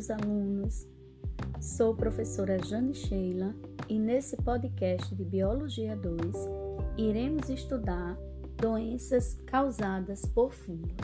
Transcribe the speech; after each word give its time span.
meus 0.00 0.10
alunos. 0.10 0.88
Sou 1.60 1.94
professora 1.94 2.58
Jane 2.64 2.94
Sheila 2.94 3.54
e 3.86 3.98
nesse 3.98 4.34
podcast 4.38 5.14
de 5.14 5.22
Biologia 5.22 5.94
2 5.94 6.18
iremos 6.96 7.50
estudar 7.50 8.16
doenças 8.56 9.34
causadas 9.44 10.24
por 10.24 10.54
fungos. 10.54 10.96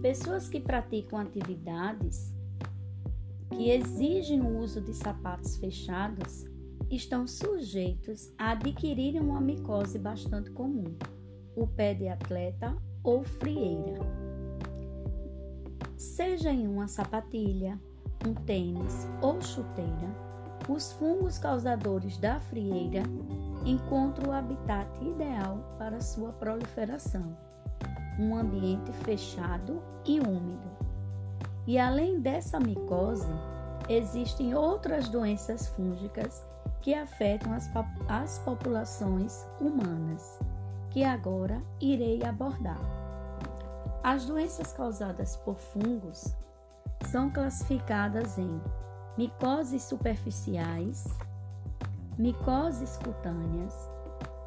Pessoas 0.00 0.48
que 0.48 0.58
praticam 0.58 1.16
atividades 1.16 2.34
que 3.50 3.70
exigem 3.70 4.40
o 4.40 4.58
uso 4.58 4.80
de 4.80 4.94
sapatos 4.94 5.56
fechados 5.56 6.44
estão 6.90 7.24
sujeitos 7.24 8.32
a 8.36 8.50
adquirirem 8.50 9.20
uma 9.20 9.40
micose 9.40 9.96
bastante 9.96 10.50
comum, 10.50 10.96
o 11.54 11.68
pé 11.68 11.94
de 11.94 12.08
atleta 12.08 12.76
ou 13.04 13.22
frieira. 13.22 14.00
Seja 15.96 16.50
em 16.50 16.66
uma 16.66 16.88
sapatilha, 16.88 17.78
um 18.26 18.34
tênis 18.34 19.08
ou 19.20 19.40
chuteira, 19.40 20.32
os 20.68 20.92
fungos 20.92 21.38
causadores 21.38 22.16
da 22.18 22.38
frieira 22.40 23.02
encontram 23.64 24.30
o 24.30 24.32
habitat 24.32 24.88
ideal 25.02 25.58
para 25.78 26.00
sua 26.00 26.32
proliferação, 26.32 27.36
um 28.18 28.36
ambiente 28.36 28.92
fechado 29.04 29.82
e 30.04 30.20
úmido. 30.20 30.70
E 31.66 31.78
além 31.78 32.20
dessa 32.20 32.60
micose, 32.60 33.32
existem 33.88 34.54
outras 34.54 35.08
doenças 35.08 35.68
fúngicas 35.68 36.44
que 36.80 36.94
afetam 36.94 37.52
as, 37.52 37.70
as 38.08 38.38
populações 38.40 39.46
humanas, 39.60 40.38
que 40.90 41.04
agora 41.04 41.62
irei 41.80 42.22
abordar. 42.24 42.80
As 44.02 44.24
doenças 44.24 44.72
causadas 44.72 45.36
por 45.36 45.56
fungos 45.56 46.34
são 47.12 47.28
classificadas 47.28 48.38
em 48.38 48.58
micoses 49.18 49.82
superficiais, 49.82 51.04
micoses 52.16 52.96
cutâneas, 52.96 53.74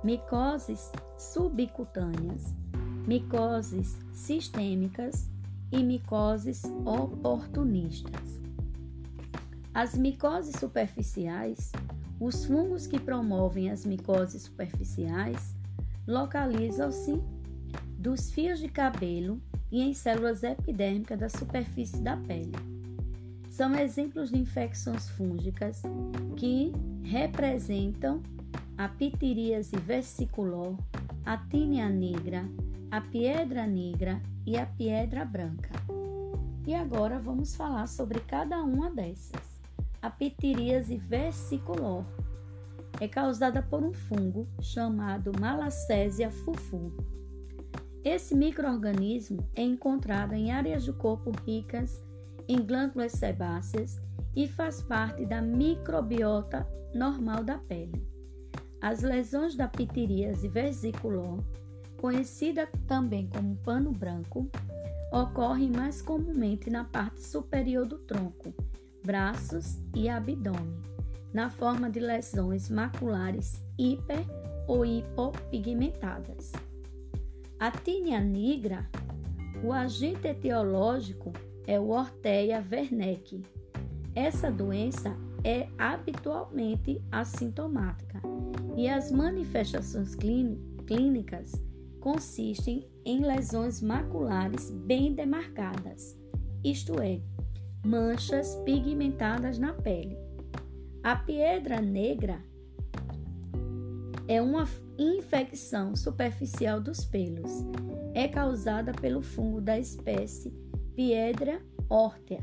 micoses 0.04 0.92
subcutâneas, 1.16 2.56
micoses 3.06 4.00
sistêmicas 4.12 5.30
e 5.72 5.84
micoses 5.84 6.64
oportunistas. 6.84 8.42
As 9.72 9.96
micoses 9.96 10.56
superficiais, 10.60 11.72
os 12.20 12.46
fungos 12.46 12.88
que 12.88 13.00
promovem 13.00 13.70
as 13.70 13.86
micoses 13.86 14.42
superficiais, 14.42 15.56
localizam-se 16.08 17.22
dos 18.00 18.32
fios 18.32 18.58
de 18.58 18.70
cabelo 18.70 19.40
e 19.76 19.82
em 19.82 19.94
células 19.94 20.42
epidérmicas 20.42 21.20
da 21.20 21.28
superfície 21.28 22.02
da 22.02 22.16
pele. 22.16 22.54
São 23.50 23.76
exemplos 23.76 24.30
de 24.30 24.38
infecções 24.38 25.10
fúngicas 25.10 25.82
que 26.38 26.72
representam 27.04 28.24
a 28.78 28.88
pitiríase 28.88 29.76
versicolor, 29.76 30.78
a 31.26 31.38
tínia 31.38 31.90
negra, 31.90 32.46
a 32.90 33.02
piedra 33.02 33.68
negra 33.68 34.22
e 34.46 34.58
a 34.58 34.66
piedra 34.66 35.26
branca. 35.26 35.72
E 36.66 36.74
agora 36.74 37.20
vamos 37.20 37.54
falar 37.54 37.88
sobre 37.88 38.22
cada 38.22 38.64
uma 38.64 38.90
dessas. 38.90 39.60
A 40.02 40.10
pitiríase 40.10 40.96
versicolor 40.96 42.06
é 43.02 43.10
causada 43.10 43.62
por 43.62 43.84
um 43.84 43.92
fungo 43.92 44.48
chamado 44.62 45.34
Malacésia 45.38 46.32
fufu. 46.32 46.94
Esse 48.06 48.36
microorganismo 48.36 49.50
é 49.56 49.64
encontrado 49.64 50.34
em 50.34 50.52
áreas 50.52 50.86
do 50.86 50.94
corpo 50.94 51.32
ricas 51.44 52.06
em 52.48 52.62
glândulas 52.62 53.14
sebáceas 53.14 54.00
e 54.36 54.48
faz 54.48 54.84
parte 54.84 55.26
da 55.26 55.42
microbiota 55.42 56.68
normal 56.94 57.44
da 57.44 57.58
pele. 57.58 58.08
As 58.80 59.02
lesões 59.02 59.56
da 59.56 59.68
pitiríase 59.68 60.48
versicolor, 60.48 61.44
conhecida 61.98 62.70
também 62.86 63.28
como 63.28 63.56
pano 63.56 63.92
branco, 63.92 64.52
ocorrem 65.12 65.72
mais 65.72 66.00
comumente 66.00 66.70
na 66.70 66.84
parte 66.84 67.24
superior 67.24 67.88
do 67.88 67.98
tronco, 67.98 68.54
braços 69.04 69.80
e 69.96 70.08
abdômen, 70.08 70.80
na 71.34 71.50
forma 71.50 71.90
de 71.90 72.00
lesões 72.00 72.70
maculares 72.70 73.66
hiper 73.80 74.24
ou 74.68 74.86
hipopigmentadas. 74.86 76.52
A 77.66 77.72
tínia 77.72 78.20
nigra, 78.20 78.88
o 79.64 79.74
agente 79.74 80.28
etiológico 80.28 81.34
é 81.66 81.80
o 81.80 81.90
Orteia 81.90 82.64
wernicke. 82.72 83.44
Essa 84.14 84.52
doença 84.52 85.18
é 85.44 85.68
habitualmente 85.76 87.02
assintomática 87.12 88.22
e 88.78 88.88
as 88.88 89.12
manifestações 89.12 90.14
clínicas 90.14 91.54
consistem 92.00 92.88
em 93.04 93.26
lesões 93.26 93.82
maculares 93.82 94.70
bem 94.70 95.16
demarcadas, 95.16 96.16
isto 96.64 97.02
é, 97.02 97.20
manchas 97.84 98.54
pigmentadas 98.64 99.58
na 99.58 99.74
pele. 99.74 100.16
A 101.02 101.16
piedra 101.16 101.82
negra 101.82 102.40
é 104.28 104.42
uma 104.42 104.68
infecção 104.98 105.96
superficial 105.96 106.80
dos 106.82 107.06
pelos. 107.06 107.52
É 108.14 108.28
causada 108.28 108.92
pelo 108.94 109.22
fungo 109.22 109.62
da 109.62 109.78
espécie 109.78 110.54
Piedra 110.96 111.62
órtea, 111.90 112.40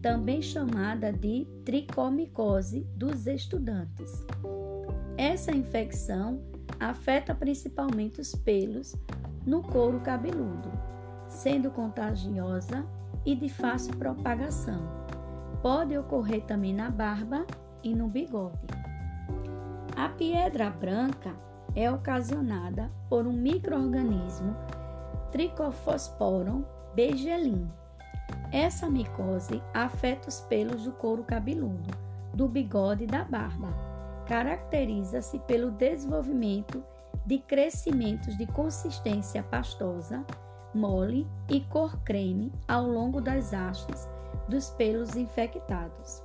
também 0.00 0.40
chamada 0.40 1.12
de 1.12 1.46
tricomicose 1.64 2.86
dos 2.96 3.26
estudantes. 3.26 4.24
Essa 5.16 5.52
infecção 5.52 6.40
afeta 6.78 7.34
principalmente 7.34 8.20
os 8.20 8.34
pelos 8.34 8.94
no 9.44 9.62
couro 9.62 10.00
cabeludo, 10.00 10.70
sendo 11.28 11.70
contagiosa 11.70 12.86
e 13.26 13.34
de 13.34 13.48
fácil 13.48 13.96
propagação. 13.96 14.88
Pode 15.60 15.96
ocorrer 15.98 16.44
também 16.46 16.72
na 16.72 16.90
barba 16.90 17.46
e 17.82 17.94
no 17.94 18.08
bigode. 18.08 18.79
A 20.00 20.08
piedra 20.08 20.70
branca 20.70 21.30
é 21.76 21.92
ocasionada 21.92 22.90
por 23.10 23.26
um 23.26 23.34
microorganismo 23.34 24.56
Trichophosporum 25.30 26.64
beigelim. 26.94 27.70
Essa 28.50 28.88
micose 28.88 29.62
afeta 29.74 30.30
os 30.30 30.40
pelos 30.40 30.84
do 30.84 30.92
couro 30.92 31.22
cabeludo, 31.22 31.90
do 32.32 32.48
bigode 32.48 33.04
e 33.04 33.06
da 33.06 33.24
barba. 33.24 33.74
Caracteriza-se 34.26 35.38
pelo 35.40 35.70
desenvolvimento 35.70 36.82
de 37.26 37.36
crescimentos 37.36 38.38
de 38.38 38.46
consistência 38.46 39.42
pastosa, 39.42 40.24
mole 40.74 41.28
e 41.46 41.60
cor 41.60 42.00
creme 42.04 42.50
ao 42.66 42.86
longo 42.86 43.20
das 43.20 43.52
hastes 43.52 44.08
dos 44.48 44.70
pelos 44.70 45.14
infectados. 45.14 46.22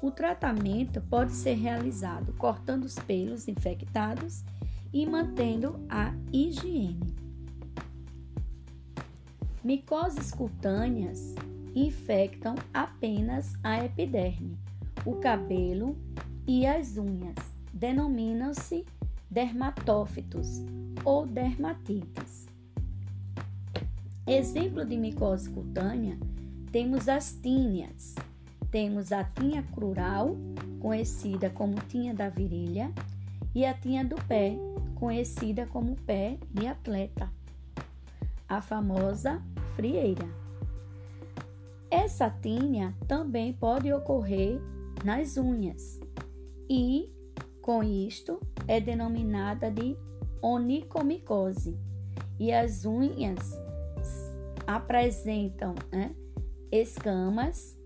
O 0.00 0.12
tratamento 0.12 1.00
pode 1.00 1.32
ser 1.32 1.54
realizado 1.54 2.32
cortando 2.34 2.84
os 2.84 2.94
pelos 2.94 3.48
infectados 3.48 4.44
e 4.92 5.04
mantendo 5.04 5.84
a 5.88 6.14
higiene. 6.32 7.14
Micoses 9.62 10.30
cutâneas 10.30 11.34
infectam 11.74 12.54
apenas 12.72 13.54
a 13.62 13.84
epiderme, 13.84 14.56
o 15.04 15.16
cabelo 15.16 15.96
e 16.46 16.64
as 16.64 16.96
unhas. 16.96 17.36
Denominam-se 17.74 18.86
dermatófitos 19.30 20.62
ou 21.04 21.26
dermatites. 21.26 22.46
Exemplo 24.26 24.84
de 24.84 24.96
micose 24.96 25.50
cutânea, 25.50 26.18
temos 26.70 27.08
as 27.08 27.32
tíneas. 27.32 28.14
Temos 28.70 29.12
a 29.12 29.24
tinha 29.24 29.62
crural, 29.62 30.36
conhecida 30.80 31.48
como 31.50 31.76
tinha 31.88 32.14
da 32.14 32.28
virilha, 32.28 32.92
e 33.54 33.64
a 33.64 33.72
tinha 33.74 34.04
do 34.04 34.16
pé, 34.26 34.56
conhecida 34.94 35.66
como 35.66 35.96
pé 35.96 36.38
de 36.50 36.66
atleta. 36.66 37.30
A 38.48 38.60
famosa 38.60 39.42
frieira. 39.74 40.28
Essa 41.90 42.28
tinha 42.28 42.94
também 43.06 43.52
pode 43.52 43.90
ocorrer 43.92 44.60
nas 45.04 45.36
unhas 45.36 46.00
e, 46.68 47.10
com 47.62 47.82
isto, 47.82 48.40
é 48.66 48.80
denominada 48.80 49.70
de 49.70 49.96
onicomicose. 50.42 51.78
E 52.38 52.52
as 52.52 52.84
unhas 52.84 53.58
apresentam 54.66 55.74
né, 55.90 56.14
escamas, 56.70 57.77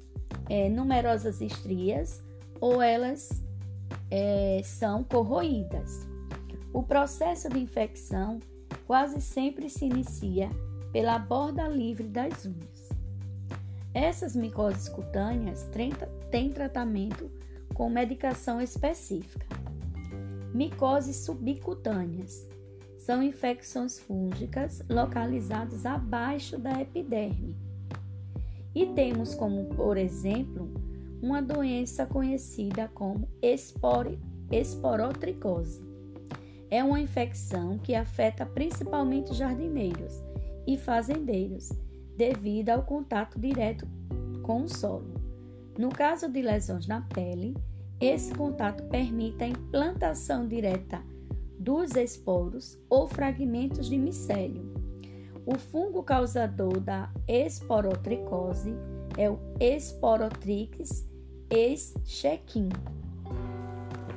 é, 0.52 0.69
numerosas 0.69 1.40
estrias 1.40 2.22
ou 2.60 2.82
elas 2.82 3.43
é, 4.10 4.60
são 4.62 5.02
corroídas. 5.02 6.06
O 6.75 6.82
processo 6.82 7.49
de 7.49 7.58
infecção 7.58 8.38
quase 8.87 9.19
sempre 9.22 9.70
se 9.70 9.87
inicia 9.87 10.50
pela 10.93 11.19
borda 11.19 11.66
livre 11.66 12.06
das 12.06 12.44
unhas. 12.44 12.90
Essas 13.94 14.37
micoses 14.37 14.90
cutâneas 14.90 15.66
têm 16.31 16.50
tratamento 16.50 17.31
com 17.72 17.88
medicação 17.88 18.60
específica. 18.60 19.46
Micoses 20.52 21.16
subcutâneas 21.25 22.46
são 22.99 23.22
infecções 23.22 23.99
fúngicas 23.99 24.82
localizadas 24.87 25.87
abaixo 25.87 26.58
da 26.58 26.78
epiderme. 26.78 27.72
E 28.75 28.87
temos 28.87 29.35
como, 29.35 29.67
por 29.67 29.97
exemplo, 29.97 30.71
uma 31.23 31.41
doença 31.41 32.07
conhecida 32.07 32.91
como 32.95 33.29
espor 33.41 34.17
esporotricose. 34.51 35.83
É 36.71 36.83
uma 36.83 37.01
infecção 37.01 37.79
que 37.79 37.95
afeta 37.95 38.47
principalmente 38.47 39.35
jardineiros 39.35 40.23
e 40.67 40.77
fazendeiros 40.77 41.71
devido 42.17 42.71
ao 42.71 42.83
contato 42.83 43.39
direto 43.39 43.87
com 44.43 44.65
o 44.65 44.69
solo. 44.69 45.15
No 45.79 45.89
caso 45.89 46.29
de 46.29 46.43
lesões 46.43 46.87
na 46.87 47.01
pele, 47.01 47.57
esse 48.01 48.35
contato 48.35 48.85
permite 48.85 49.45
a 49.45 49.49
implantação 49.49 50.47
direta 50.47 51.03
dos 51.59 51.95
esporos 51.95 52.79
ou 52.91 53.07
fragmentos 53.07 53.89
de 53.89 53.97
micélio. 53.97 54.72
O 55.44 55.59
fungo 55.59 56.05
causador 56.05 56.79
da 56.79 57.11
esporotricose 57.27 58.77
é 59.19 59.29
o 59.29 59.39
Esporotrix 59.59 61.09
escherichia. 61.50 62.71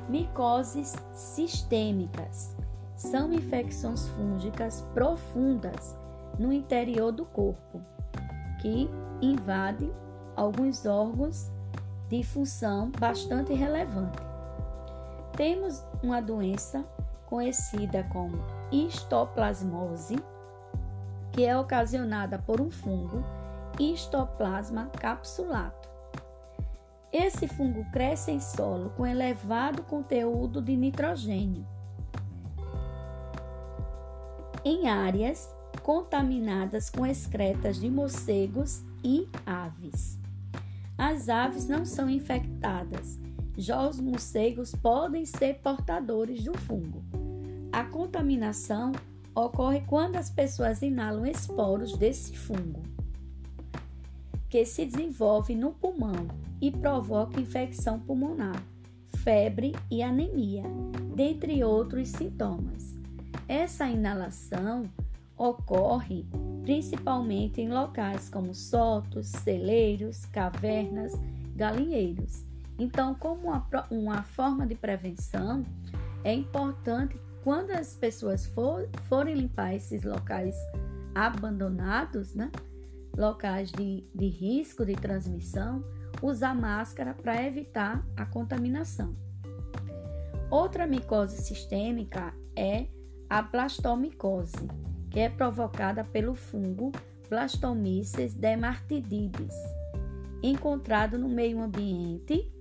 Micoses 0.07 0.95
sistêmicas 1.11 2.55
são 2.95 3.33
infecções 3.33 4.07
fúngicas 4.09 4.81
profundas 4.93 5.97
no 6.37 6.53
interior 6.53 7.11
do 7.11 7.25
corpo, 7.25 7.81
que 8.61 8.87
invadem 9.19 9.91
alguns 10.35 10.85
órgãos 10.85 11.51
de 12.07 12.23
função 12.23 12.91
bastante 12.99 13.51
relevante. 13.51 14.19
Temos 15.35 15.83
uma 16.03 16.21
doença 16.21 16.85
conhecida 17.25 18.03
como 18.13 18.37
histoplasmose, 18.71 20.17
que 21.35 21.43
é 21.43 21.57
ocasionada 21.57 22.39
por 22.39 22.61
um 22.61 22.71
fungo 22.71 23.21
Histoplasma 23.77 24.85
capsulato. 24.85 25.89
Esse 27.11 27.45
fungo 27.45 27.83
cresce 27.91 28.31
em 28.31 28.39
solo 28.39 28.91
com 28.91 29.05
elevado 29.05 29.83
conteúdo 29.83 30.61
de 30.61 30.77
nitrogênio. 30.77 31.67
Em 34.63 34.87
áreas 34.87 35.53
contaminadas 35.83 36.89
com 36.89 37.05
excretas 37.05 37.81
de 37.81 37.89
morcegos 37.89 38.81
e 39.03 39.27
aves. 39.45 40.17
As 40.97 41.27
aves 41.27 41.67
não 41.67 41.85
são 41.85 42.09
infectadas, 42.09 43.19
já 43.57 43.85
os 43.85 43.99
morcegos 43.99 44.73
podem 44.73 45.25
ser 45.25 45.55
portadores 45.55 46.45
do 46.45 46.57
fungo. 46.57 47.03
A 47.73 47.83
contaminação 47.83 48.93
ocorre 49.35 49.81
quando 49.81 50.15
as 50.15 50.29
pessoas 50.29 50.81
inalam 50.81 51.25
esporos 51.25 51.97
desse 51.97 52.35
fungo, 52.37 52.81
que 54.49 54.65
se 54.65 54.85
desenvolve 54.85 55.53
no 55.53 55.73
pulmão 55.73 56.27
e 56.61 56.71
provoca 56.71 57.39
infecção 57.39 57.99
pulmonar, 57.99 58.63
febre 59.17 59.75
e 59.91 60.01
anemia, 60.01 60.63
dentre 61.13 61.63
outros 61.63 62.07
sintomas. 62.09 62.95
Essa 63.47 63.89
inalação 63.89 64.89
ocorre 65.37 66.25
principalmente 66.63 67.61
em 67.61 67.69
locais 67.69 68.29
como 68.29 68.55
sotos, 68.55 69.27
celeiros, 69.27 70.25
cavernas, 70.25 71.11
galinheiros. 71.55 72.43
Então, 72.79 73.13
como 73.13 73.49
uma, 73.49 73.67
uma 73.91 74.23
forma 74.23 74.65
de 74.65 74.75
prevenção, 74.75 75.63
é 76.23 76.33
importante 76.33 77.17
quando 77.45 77.69
as 77.69 77.93
pessoas 77.93 78.43
for, 78.47 78.89
forem 79.07 79.35
limpar 79.35 79.75
esses 79.75 80.03
locais 80.03 80.55
abandonados, 81.13 82.33
né? 82.33 82.51
locais 83.15 83.71
de, 83.71 84.03
de 84.15 84.27
risco 84.27 84.83
de 84.83 84.95
transmissão, 84.95 85.85
usar 86.23 86.55
máscara 86.55 87.13
para 87.13 87.45
evitar 87.45 88.03
a 88.17 88.25
contaminação. 88.25 89.15
Outra 90.49 90.87
micose 90.87 91.37
sistêmica 91.37 92.33
é 92.55 92.87
a 93.29 93.43
blastomicose 93.43 94.67
que 95.11 95.19
é 95.19 95.29
provocada 95.29 96.03
pelo 96.03 96.33
fungo 96.33 96.91
Blastomyces 97.29 98.33
dermatidis, 98.33 99.53
encontrado 100.41 101.19
no 101.19 101.29
meio 101.29 101.61
ambiente 101.61 102.51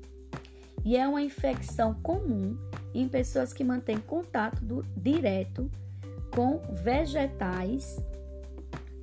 e 0.85 0.95
é 0.95 1.09
uma 1.09 1.23
infecção 1.23 1.95
comum 2.03 2.55
em 2.95 3.09
pessoas 3.09 3.53
que 3.53 3.65
mantêm 3.65 3.99
contato 3.99 4.65
do, 4.65 4.83
direto 4.97 5.71
com 6.35 6.61
vegetais, 6.73 7.97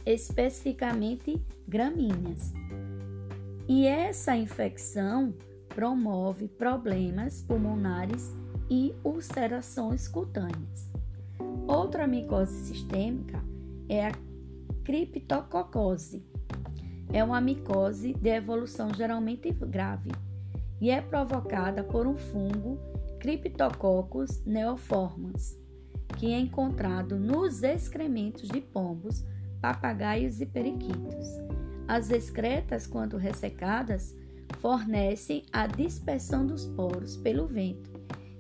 especificamente 0.06 1.42
gramíneas. 1.68 2.54
E 3.68 3.86
essa 3.86 4.36
infecção 4.36 5.34
promove 5.70 6.48
problemas 6.48 7.42
pulmonares 7.42 8.36
e 8.70 8.94
ulcerações 9.04 10.08
cutâneas. 10.08 10.90
Outra 11.68 12.08
micose 12.08 12.54
sistêmica 12.66 13.42
é 13.88 14.08
a 14.08 14.12
criptococose. 14.84 16.24
É 17.14 17.24
uma 17.24 17.40
micose 17.40 18.14
de 18.14 18.30
evolução 18.30 18.94
geralmente 18.94 19.52
grave 19.52 20.12
e 20.80 20.90
é 20.90 21.02
provocada 21.02 21.84
por 21.84 22.08
um 22.08 22.18
fungo 22.18 22.78
Cryptococcus 23.22 24.44
neoformans, 24.48 25.56
que 26.18 26.34
é 26.34 26.40
encontrado 26.40 27.20
nos 27.20 27.62
excrementos 27.62 28.50
de 28.50 28.60
pombos, 28.60 29.24
papagaios 29.62 30.42
e 30.42 30.46
periquitos. 30.48 31.28
As 31.88 32.10
excretas, 32.10 32.88
quando 32.88 33.18
ressecadas, 33.18 34.16
fornecem 34.58 35.46
a 35.54 35.68
dispersão 35.68 36.48
dos 36.48 36.66
poros 36.66 37.16
pelo 37.16 37.46
vento 37.46 37.92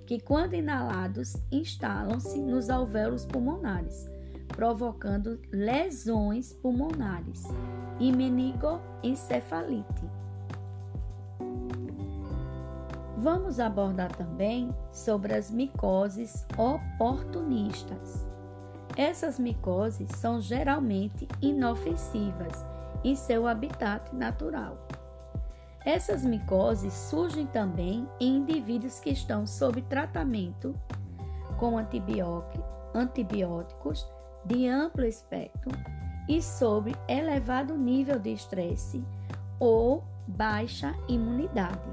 que, 0.07 0.19
quando 0.19 0.55
inalados, 0.55 1.35
instalam-se 1.51 2.41
nos 2.41 2.71
alvéolos 2.71 3.23
pulmonares, 3.23 4.09
provocando 4.47 5.39
lesões 5.51 6.53
pulmonares 6.53 7.43
e 7.99 8.11
meningoencefalite. 8.11 10.09
Vamos 13.21 13.59
abordar 13.59 14.13
também 14.15 14.75
sobre 14.91 15.33
as 15.33 15.49
micoses 15.49 16.45
oportunistas. 16.57 18.27
Essas 18.97 19.39
micoses 19.39 20.09
são 20.17 20.41
geralmente 20.41 21.27
inofensivas 21.41 22.65
em 23.03 23.15
seu 23.15 23.47
habitat 23.47 24.13
natural 24.13 24.77
essas 25.83 26.23
micoses 26.23 26.93
surgem 26.93 27.47
também 27.47 28.07
em 28.19 28.37
indivíduos 28.37 28.99
que 28.99 29.09
estão 29.09 29.47
sob 29.47 29.81
tratamento 29.83 30.75
com 31.57 31.77
antibióticos 31.77 34.07
de 34.45 34.67
amplo 34.67 35.05
espectro 35.05 35.71
e 36.29 36.39
sob 36.41 36.93
elevado 37.07 37.75
nível 37.75 38.19
de 38.19 38.31
estresse 38.31 39.03
ou 39.59 40.03
baixa 40.27 40.93
imunidade. 41.07 41.89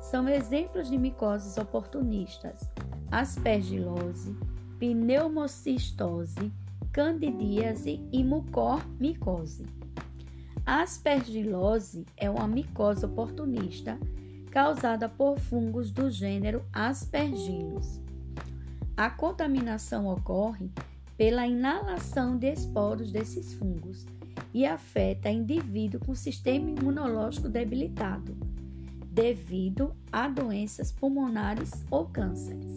São 0.00 0.28
exemplos 0.28 0.88
de 0.88 0.96
micoses 0.96 1.56
oportunistas: 1.56 2.70
aspergilose, 3.10 4.36
pneumocistose, 4.78 6.52
candidíase 6.92 8.00
e 8.12 8.24
mucormicose. 8.24 9.66
A 10.64 10.82
aspergilose 10.82 12.04
é 12.16 12.28
uma 12.28 12.46
micose 12.46 13.04
oportunista 13.04 13.98
causada 14.50 15.08
por 15.08 15.38
fungos 15.38 15.90
do 15.90 16.10
gênero 16.10 16.64
Aspergillus. 16.72 18.00
A 18.96 19.08
contaminação 19.08 20.06
ocorre 20.08 20.70
pela 21.16 21.46
inalação 21.46 22.36
de 22.36 22.52
esporos 22.52 23.12
desses 23.12 23.54
fungos 23.54 24.06
e 24.52 24.66
afeta 24.66 25.30
indivíduo 25.30 26.00
com 26.04 26.14
sistema 26.14 26.70
imunológico 26.70 27.48
debilitado, 27.48 28.36
devido 29.20 29.96
a 30.12 30.28
doenças 30.28 30.92
pulmonares 30.92 31.72
ou 31.90 32.06
cânceres. 32.06 32.72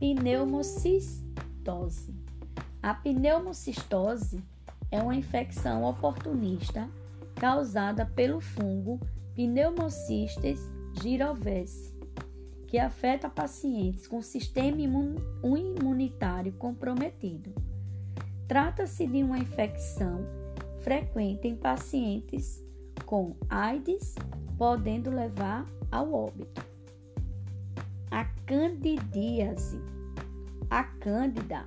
Pneumocistose 0.00 2.12
a 2.82 2.94
pneumocistose 2.94 4.42
é 4.90 5.00
uma 5.00 5.14
infecção 5.14 5.84
oportunista 5.84 6.90
causada 7.36 8.04
pelo 8.04 8.40
fungo 8.40 8.98
Pneumocystis 9.36 10.60
gyrovese, 11.00 11.94
que 12.66 12.78
afeta 12.78 13.30
pacientes 13.30 14.08
com 14.08 14.20
sistema 14.20 14.80
imunitário 14.80 16.52
comprometido. 16.54 17.54
Trata-se 18.48 19.06
de 19.06 19.22
uma 19.22 19.38
infecção 19.38 20.26
frequente 20.80 21.46
em 21.46 21.54
pacientes 21.54 22.66
com 23.04 23.34
AIDS, 23.48 24.14
podendo 24.56 25.10
levar 25.10 25.66
ao 25.90 26.12
óbito. 26.12 26.64
A 28.10 28.24
candidíase. 28.46 29.80
A 30.70 30.84
cândida 30.84 31.64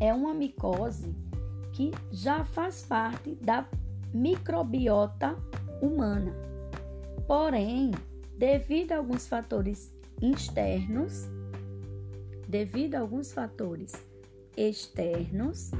é 0.00 0.12
uma 0.12 0.34
micose 0.34 1.14
que 1.72 1.90
já 2.12 2.44
faz 2.44 2.82
parte 2.82 3.34
da 3.36 3.66
microbiota 4.12 5.36
humana. 5.80 6.32
Porém, 7.26 7.90
devido 8.36 8.92
a 8.92 8.96
alguns 8.98 9.26
fatores 9.26 9.92
externos, 10.20 11.28
devido 12.46 12.94
a 12.94 13.00
alguns 13.00 13.32
fatores 13.32 13.92
externos, 14.56 15.70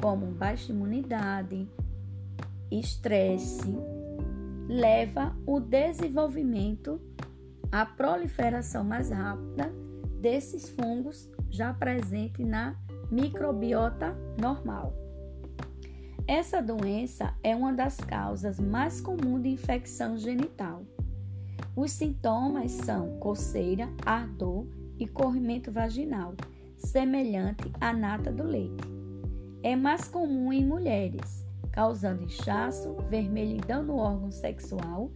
como 0.00 0.26
baixa 0.26 0.72
imunidade, 0.72 1.68
estresse, 2.70 3.74
leva 4.68 5.36
o 5.46 5.58
desenvolvimento, 5.58 7.00
a 7.72 7.84
proliferação 7.84 8.84
mais 8.84 9.10
rápida 9.10 9.72
desses 10.20 10.68
fungos 10.68 11.28
já 11.50 11.72
presentes 11.74 12.46
na 12.46 12.76
microbiota 13.10 14.14
normal. 14.40 14.94
Essa 16.26 16.62
doença 16.62 17.34
é 17.42 17.56
uma 17.56 17.72
das 17.72 17.96
causas 17.96 18.60
mais 18.60 19.00
comuns 19.00 19.42
de 19.42 19.48
infecção 19.48 20.16
genital. 20.16 20.84
Os 21.74 21.90
sintomas 21.90 22.70
são 22.70 23.18
coceira, 23.18 23.88
ardor 24.06 24.66
e 24.98 25.08
corrimento 25.08 25.72
vaginal, 25.72 26.34
semelhante 26.78 27.70
à 27.80 27.92
nata 27.92 28.30
do 28.30 28.44
leite. 28.44 28.84
É 29.62 29.74
mais 29.74 30.06
comum 30.06 30.52
em 30.52 30.64
mulheres, 30.64 31.44
causando 31.80 32.24
inchaço, 32.24 32.94
vermelhidão 33.08 33.82
no 33.82 33.96
órgão 33.96 34.30
sexual 34.30 35.10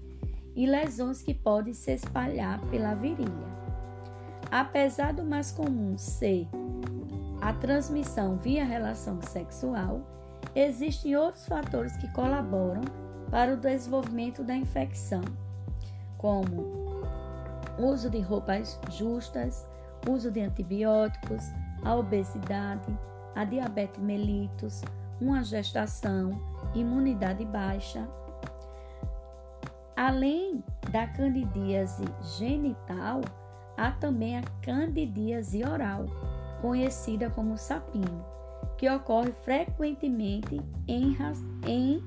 e 0.56 0.66
lesões 0.66 1.20
que 1.20 1.34
podem 1.34 1.74
se 1.74 1.92
espalhar 1.92 2.58
pela 2.70 2.94
virilha. 2.94 3.54
Apesar 4.50 5.12
do 5.12 5.24
mais 5.24 5.52
comum 5.52 5.98
ser 5.98 6.48
a 7.40 7.52
transmissão 7.52 8.38
via 8.38 8.64
relação 8.64 9.20
sexual, 9.22 10.02
Existem 10.54 11.16
outros 11.16 11.46
fatores 11.46 11.96
que 11.96 12.06
colaboram 12.12 12.82
para 13.28 13.54
o 13.54 13.56
desenvolvimento 13.56 14.44
da 14.44 14.54
infecção, 14.54 15.22
como 16.16 17.02
uso 17.76 18.08
de 18.08 18.20
roupas 18.20 18.78
justas, 18.90 19.66
uso 20.08 20.30
de 20.30 20.40
antibióticos, 20.40 21.42
a 21.82 21.96
obesidade, 21.96 22.86
a 23.34 23.44
diabetes 23.44 24.00
mellitus, 24.00 24.82
uma 25.20 25.42
gestação, 25.42 26.40
imunidade 26.74 27.44
baixa. 27.44 28.08
Além 29.96 30.62
da 30.90 31.06
candidíase 31.06 32.04
genital, 32.36 33.20
há 33.76 33.92
também 33.92 34.38
a 34.38 34.42
candidíase 34.62 35.64
oral, 35.64 36.06
conhecida 36.60 37.30
como 37.30 37.56
sapinho 37.56 38.34
que 38.76 38.88
ocorre 38.90 39.32
frequentemente 39.42 40.60
em, 40.86 41.16
em 41.66 42.02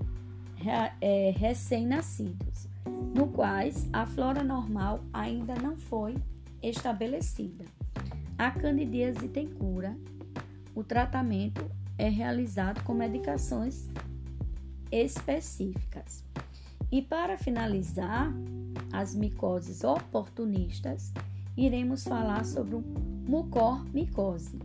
é, 1.02 1.32
recém-nascidos, 1.32 2.68
no 3.16 3.28
quais 3.28 3.88
a 3.94 4.06
flora 4.06 4.44
normal 4.44 5.00
ainda 5.14 5.56
não 5.56 5.78
foi 5.78 6.16
estabelecida. 6.62 7.66
A 8.38 8.52
candidíase 8.52 9.28
tem 9.30 9.48
cura. 9.48 9.98
O 10.76 10.84
tratamento 10.84 11.70
é 11.98 12.10
realizado 12.10 12.84
com 12.84 12.94
medicações 12.94 13.88
específicas. 14.92 16.24
E 16.92 17.02
para 17.02 17.38
finalizar, 17.38 18.32
as 18.94 19.14
micoses 19.14 19.84
oportunistas, 19.84 21.12
iremos 21.56 22.04
falar 22.04 22.46
sobre 22.46 22.76
o 22.76 22.84
mucormicose 23.28 24.60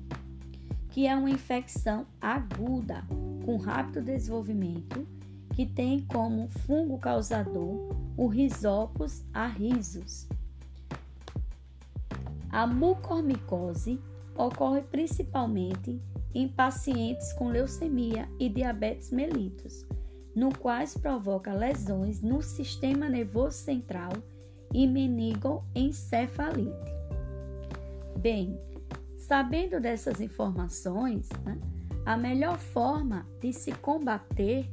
que 0.92 1.06
é 1.06 1.16
uma 1.16 1.30
infecção 1.30 2.06
aguda 2.20 3.02
com 3.46 3.56
rápido 3.56 4.02
desenvolvimento 4.02 5.06
que 5.54 5.64
tem 5.64 6.00
como 6.00 6.48
fungo 6.66 6.98
causador 6.98 7.96
o 8.16 8.26
Rhizopus 8.26 9.24
arrhizus. 9.32 10.28
A 12.50 12.66
mucormicose 12.66 13.98
ocorre 14.36 14.82
principalmente 14.82 15.98
em 16.34 16.48
pacientes 16.48 17.32
com 17.34 17.48
leucemia 17.48 18.28
e 18.38 18.48
diabetes 18.48 19.10
mellitus, 19.10 19.86
no 20.34 20.56
quais 20.56 20.96
provoca 20.96 21.52
lesões 21.52 22.22
no 22.22 22.42
sistema 22.42 23.08
nervoso 23.08 23.58
central 23.58 24.12
e 24.72 24.86
meningoencefalite. 24.86 26.92
Bem, 28.18 28.58
Sabendo 29.32 29.80
dessas 29.80 30.20
informações, 30.20 31.28
né, 31.44 31.58
a 32.04 32.16
melhor 32.16 32.58
forma 32.58 33.26
de 33.40 33.52
se 33.52 33.72
combater 33.72 34.68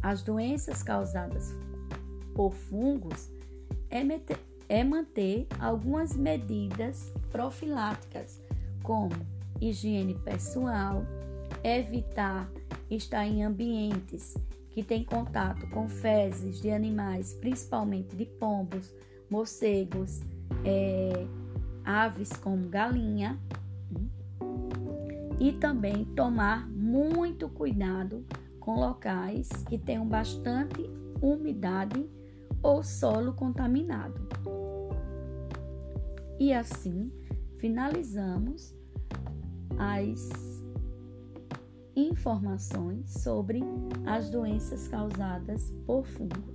as 0.00 0.22
doenças 0.22 0.82
causadas 0.82 1.52
por 2.34 2.54
fungos 2.54 3.30
é, 3.90 4.02
meter, 4.02 4.38
é 4.66 4.84
manter 4.84 5.46
algumas 5.58 6.16
medidas 6.16 7.12
profiláticas, 7.30 8.40
como 8.82 9.10
higiene 9.68 10.14
pessoal, 10.14 11.04
evitar 11.62 12.50
estar 12.90 13.26
em 13.26 13.44
ambientes 13.44 14.36
que 14.70 14.82
têm 14.82 15.04
contato 15.04 15.68
com 15.70 15.88
fezes 15.88 16.60
de 16.60 16.70
animais, 16.70 17.34
principalmente 17.34 18.16
de 18.16 18.24
pombos, 18.24 18.94
morcegos, 19.30 20.20
é, 20.64 21.26
aves 21.84 22.32
como 22.32 22.68
galinha, 22.68 23.38
e 25.38 25.52
também 25.52 26.04
tomar 26.04 26.68
muito 26.68 27.48
cuidado 27.48 28.24
com 28.60 28.78
locais 28.78 29.48
que 29.68 29.76
tenham 29.76 30.06
bastante 30.06 30.88
umidade 31.20 32.08
ou 32.62 32.82
solo 32.82 33.32
contaminado. 33.32 34.28
E 36.38 36.52
assim 36.52 37.10
finalizamos 37.56 38.74
as 39.78 40.62
informações 41.94 43.10
sobre 43.22 43.60
as 44.06 44.30
doenças 44.30 44.88
causadas 44.88 45.72
por 45.86 46.06
fungos. 46.06 46.51